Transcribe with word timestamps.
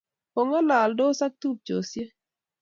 King'alandosi 0.33 1.21
ak 1.27 1.33
tupcheshek 1.41 2.09